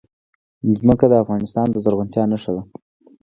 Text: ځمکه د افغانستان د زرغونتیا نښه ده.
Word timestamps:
ځمکه 0.79 1.05
د 1.09 1.13
افغانستان 1.23 1.67
د 1.71 1.75
زرغونتیا 1.83 2.23
نښه 2.31 2.51
ده. 2.55 2.61